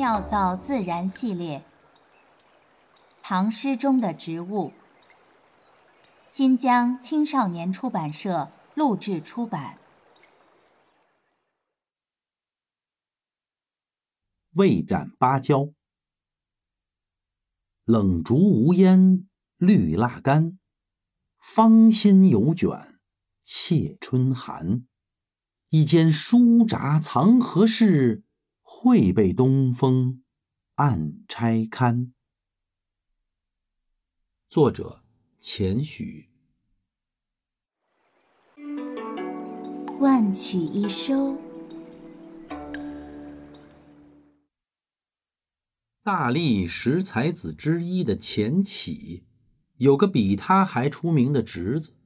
[0.00, 1.62] 妙造自然系列，
[3.22, 4.72] 唐诗中的植物。
[6.26, 9.76] 新疆青少年出版社录制出版。
[14.52, 15.74] 未斩芭蕉，
[17.84, 20.58] 冷竹无烟绿蜡干，
[21.38, 22.70] 芳心犹卷
[23.42, 24.86] 怯春寒。
[25.68, 28.22] 一间书札藏何事？
[28.72, 30.22] 会被东风
[30.76, 32.14] 暗拆堪。
[34.48, 35.02] 作者：
[35.38, 36.30] 钱许。
[39.98, 41.36] 万曲一收。
[46.02, 49.26] 大历十才子之一的钱起，
[49.76, 51.96] 有个比他还出名的侄子，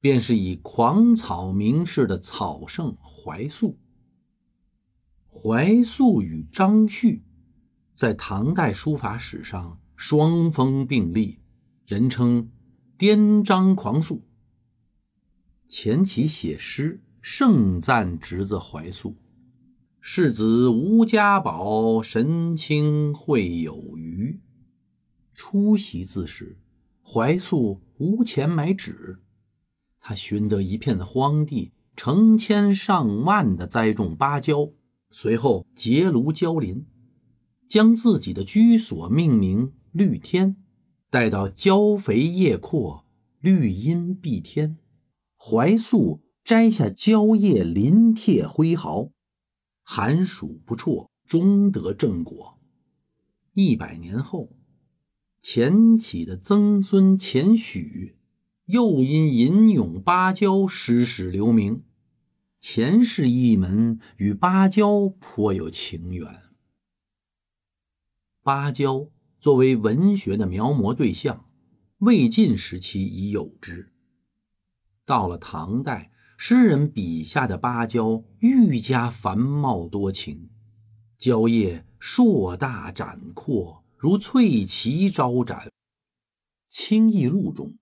[0.00, 3.78] 便是以狂草名士的草圣怀素。
[5.32, 7.22] 怀素与张旭，
[7.94, 11.38] 在唐代书法史上双峰并立，
[11.86, 12.50] 人称
[12.98, 14.26] “颠张狂素”。
[15.66, 19.16] 钱起写诗盛赞侄子怀素
[20.00, 24.40] ：“世子无家宝，神清会有余。”
[25.32, 26.58] 出席字时，
[27.02, 29.20] 怀素无钱买纸，
[30.00, 34.70] 他寻得一片荒地，成千上万的栽种芭蕉。
[35.10, 36.86] 随后结庐交林，
[37.68, 40.56] 将自己的居所命名“绿天”。
[41.10, 43.04] 待到蕉肥叶阔，
[43.40, 44.78] 绿荫蔽天，
[45.36, 49.10] 怀素摘下蕉叶，鳞贴挥毫，
[49.82, 52.60] 寒暑不辍，终得正果。
[53.54, 54.50] 一百年后，
[55.40, 58.14] 钱起的曾孙钱许，
[58.66, 61.82] 又因吟咏芭蕉，诗史留名。
[62.60, 66.42] 前世一门与芭蕉颇有情缘。
[68.42, 69.08] 芭蕉
[69.38, 71.48] 作为文学的描摹对象，
[71.98, 73.94] 魏晋时期已有之。
[75.06, 80.50] 到了唐代，诗人笔下的芭蕉愈加繁茂多情，
[81.16, 85.68] 蕉叶硕大展阔，如翠旗招展。
[86.68, 87.78] 《清异录》中，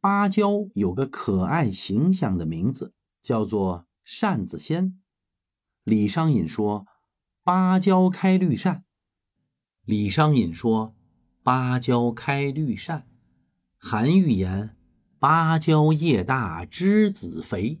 [0.00, 3.86] 芭蕉有个可爱形象的名字，叫做。
[4.04, 5.00] 扇子仙，
[5.82, 6.86] 李商隐说
[7.42, 8.84] ：“芭蕉开绿扇。”
[9.84, 10.94] 李商隐说
[11.42, 13.08] ：“芭蕉开绿扇。”
[13.76, 14.76] 韩愈言
[15.18, 17.80] ：“芭蕉叶大枝子肥。”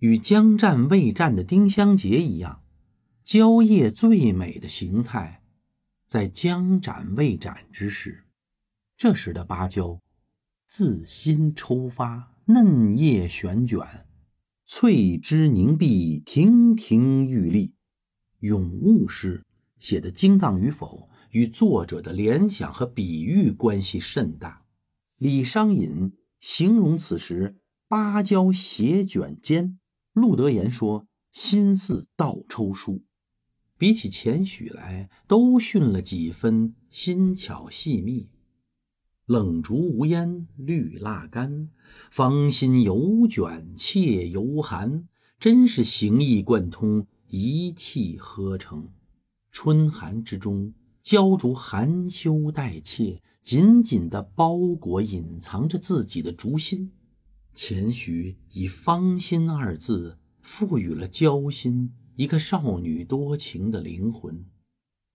[0.00, 2.62] 与将战未战的丁香结一样，
[3.22, 5.42] 蕉叶最美的形态，
[6.06, 8.24] 在将展未展之时。
[8.96, 10.00] 这时的芭蕉，
[10.66, 14.03] 自心抽发，嫩叶旋卷。
[14.66, 17.74] 翠枝凝碧，亭亭玉立。
[18.40, 19.44] 咏物诗
[19.78, 24.64] 写的精当与否，与作者的联想和比喻关系甚大。
[25.18, 27.56] 李商隐形容此时
[27.88, 29.78] 芭蕉斜卷尖，
[30.14, 33.04] 陆德言说心似倒抽书。
[33.76, 38.30] 比起钱许来，都逊了几分心巧细密。
[39.26, 41.70] 冷竹无烟绿蜡干，
[42.10, 45.08] 芳心犹卷妾犹寒。
[45.40, 48.90] 真是形意贯通，一气呵成。
[49.50, 56.92] 春寒之中，焦竹含羞带怯，紧紧地包裹隐藏着自己的竹心。
[57.54, 64.44] 钱许以“芳心”二字，赋予了焦心一个少女多情的灵魂。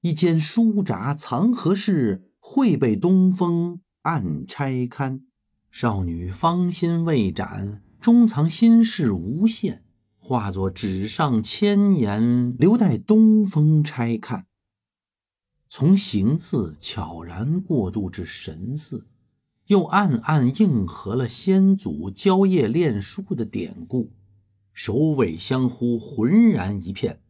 [0.01, 2.31] 一间书札藏何事？
[2.39, 3.81] 会被东风。
[4.09, 5.21] 暗拆堪，
[5.69, 9.83] 少女芳心未展，终藏心事无限，
[10.17, 14.47] 化作纸上千言，留待东风拆看。
[15.69, 19.05] 从形似悄然过渡至神似，
[19.67, 24.11] 又暗暗应和了先祖蕉叶恋书的典故，
[24.73, 27.21] 首尾相呼，浑然一片。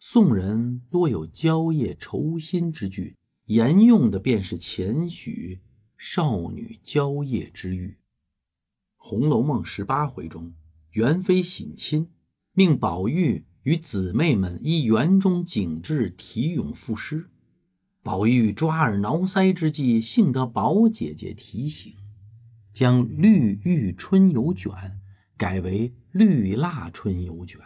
[0.00, 3.14] 宋人多有蕉叶愁心之句，
[3.44, 5.60] 沿用的便是前许。
[5.96, 7.88] 少女蕉叶之玉，
[8.96, 10.54] 《红楼梦》十八回中，
[10.90, 12.10] 元妃省亲，
[12.52, 17.30] 命宝玉与姊妹们依园中景致题咏赋诗。
[18.02, 21.94] 宝玉抓耳挠腮之际，幸得宝姐姐提醒，
[22.74, 25.00] 将“绿玉春游卷”
[25.38, 27.58] 改为“绿蜡春游卷”，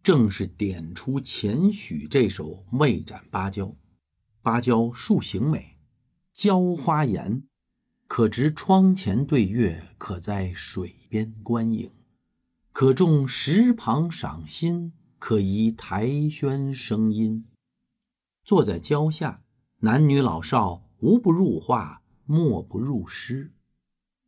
[0.00, 3.74] 正是点出钱许这首未斩芭蕉。
[4.42, 5.71] 芭蕉树形美。
[6.34, 7.42] 浇花颜，
[8.06, 11.90] 可植窗前对月，可在水边观影，
[12.72, 17.44] 可种石旁赏心，可移台轩声音。
[18.42, 19.42] 坐在蕉下，
[19.80, 23.52] 男女老少无不入画，莫不入诗。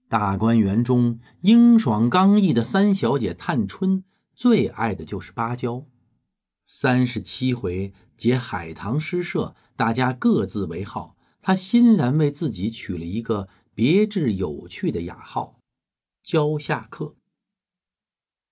[0.06, 4.04] 大观园中英爽刚毅的三小姐探春，
[4.34, 5.86] 最爱的就是芭蕉。
[6.66, 15.60] 三十七回结海棠诗社，大家各自为号，他欣然为自己取了一个别致有趣的雅号——
[16.24, 17.16] 蕉下客。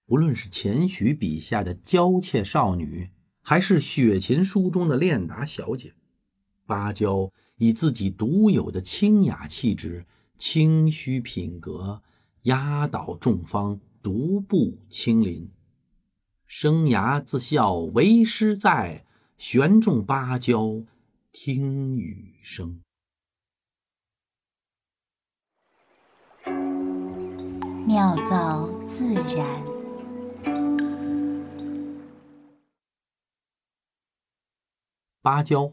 [0.09, 3.09] 无论是钱许笔下的娇怯少女，
[3.41, 5.95] 还是雪琴书中的练达小姐，
[6.67, 10.05] 芭蕉以自己独有的清雅气质、
[10.37, 12.03] 清虚品格，
[12.43, 15.51] 压倒众芳，独步青林。
[16.47, 19.07] 生涯自笑为师在，
[19.39, 20.85] 悬种芭蕉
[21.33, 22.83] 听雨声。
[27.87, 29.65] 妙造自然。
[35.21, 35.73] 芭蕉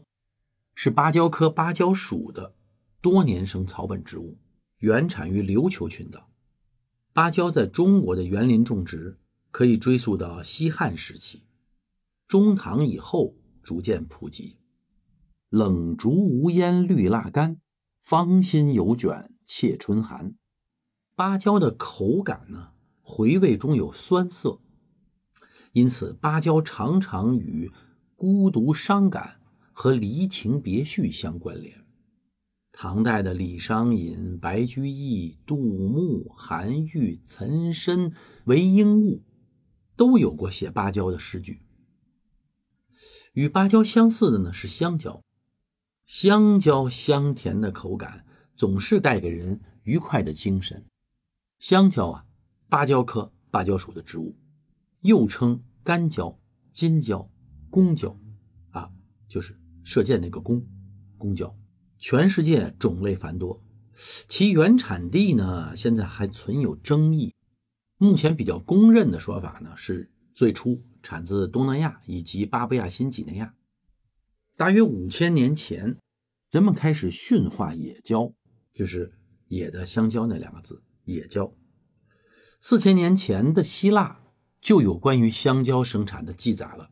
[0.76, 2.54] 是芭蕉科芭蕉属的
[3.00, 4.38] 多年生草本植物，
[4.78, 6.30] 原产于琉球群岛。
[7.12, 9.18] 芭蕉在中国的园林种植
[9.50, 11.42] 可以追溯到西汉时期，
[12.28, 13.34] 中唐以后
[13.64, 14.59] 逐渐普及。
[15.50, 17.60] 冷竹无烟绿蜡干，
[18.02, 20.34] 芳心犹卷怯春寒。
[21.14, 24.60] 芭蕉的口感呢，回味中有酸涩，
[25.72, 27.70] 因此芭蕉常常与
[28.16, 29.36] 孤独伤感。
[29.72, 31.86] 和离情别绪相关联。
[32.70, 38.12] 唐代的李商隐、白居易、杜牧、韩愈、岑参、
[38.44, 39.22] 韦应物
[39.96, 41.62] 都有过写芭蕉的诗句。
[43.32, 45.22] 与芭蕉相似的呢是香蕉，
[46.12, 48.26] 香蕉香甜的口感
[48.56, 50.84] 总是带给人愉快的精神。
[51.60, 52.26] 香蕉啊，
[52.68, 54.36] 芭蕉科芭蕉属的植物，
[55.02, 56.36] 又称干蕉、
[56.72, 57.30] 金蕉、
[57.70, 58.18] 公蕉，
[58.70, 58.90] 啊，
[59.28, 59.56] 就是。
[59.84, 60.66] 射箭那个弓，
[61.16, 61.56] 弓蕉，
[61.96, 63.62] 全世界种类繁多，
[63.94, 67.32] 其原产地呢，现在还存有争议。
[67.98, 73.54] 目前比较公认的说法呢，是最初产自东南亚以及巴布亚新几内亚。
[74.60, 75.96] 大约五千年前，
[76.50, 78.34] 人们开始驯化野蕉，
[78.74, 79.10] 就是
[79.48, 81.54] 野的香蕉那两个字，野蕉。
[82.60, 84.20] 四千年前的希腊
[84.60, 86.90] 就有关于香蕉生产的记载了，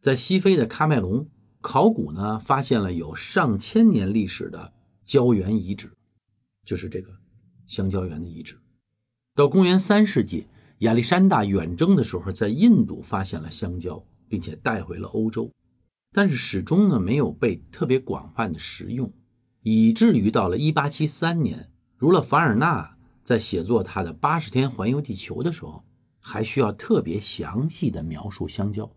[0.00, 1.30] 在西非的喀麦隆。
[1.60, 4.72] 考古呢，发现了有上千年历史的
[5.04, 5.92] 蕉园遗址，
[6.64, 7.12] 就是这个
[7.64, 8.58] 香蕉园的遗址。
[9.36, 10.48] 到公元三世纪，
[10.80, 15.48] 亚历山大远征的时候，在印度发现了香蕉，并且带回了欧洲，
[16.14, 19.12] 但是始终呢没有被特别广泛的食用，
[19.62, 25.84] 以至于到了一八七三年，儒勒·凡尔纳在写作他的《八十天环游地球》的时候，
[26.20, 28.90] 还需要特别详细的描述香蕉。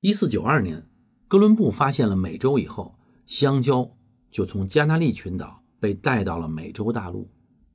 [0.00, 0.86] 一四九二年。
[1.26, 2.96] 哥伦布发现了美洲以后，
[3.26, 3.90] 香蕉
[4.30, 7.28] 就从加那利群岛被带到了美洲大陆。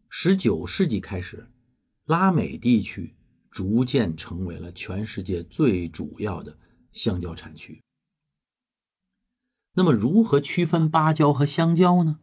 [0.08, 1.46] 十九世纪开始，
[2.06, 3.14] 拉美地区
[3.50, 6.58] 逐渐成为了全世界最主要的
[6.94, 7.82] 香蕉产区。
[9.74, 12.20] 那么，如何区分芭蕉和香蕉呢？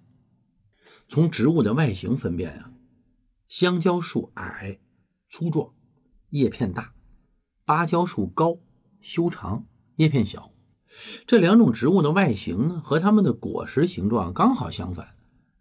[1.08, 2.72] 从植物的外形分辨啊，
[3.48, 4.80] 香蕉树矮、
[5.28, 5.72] 粗壮，
[6.30, 6.92] 叶片大；
[7.64, 8.58] 芭蕉树高、
[9.00, 9.66] 修长，
[9.96, 10.52] 叶片小。
[11.26, 15.14] 这两种植物的外形呢，和它们的果实形状刚好相反。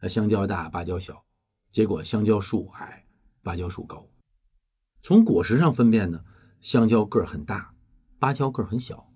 [0.09, 1.25] 香蕉大，芭蕉小，
[1.71, 3.05] 结果香蕉树矮，
[3.41, 4.07] 芭蕉树高。
[5.01, 6.23] 从果实上分辨呢，
[6.61, 7.73] 香蕉个儿很大，
[8.17, 9.11] 芭蕉个儿很小。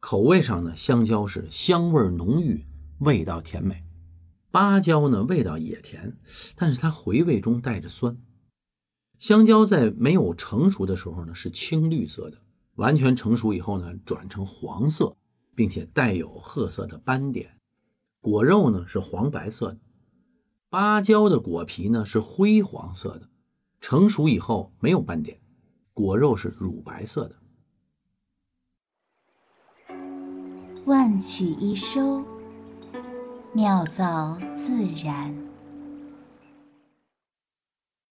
[0.00, 2.64] 口味上呢，香蕉是香味浓郁，
[3.00, 3.84] 味道甜美；
[4.50, 6.16] 芭蕉呢，味道也甜，
[6.56, 8.16] 但是它回味中带着酸。
[9.18, 12.38] 香蕉在没有成熟的时候呢，是青绿色的。
[12.76, 15.14] 完全成熟以后呢，转成黄色，
[15.54, 17.58] 并且带有褐色的斑点，
[18.22, 19.78] 果肉呢是黄白色的。
[20.70, 23.28] 芭蕉的果皮呢是灰黄色的，
[23.82, 25.38] 成熟以后没有斑点，
[25.92, 27.36] 果肉是乳白色的。
[30.86, 32.22] 万曲一收，
[33.52, 35.49] 妙造自然。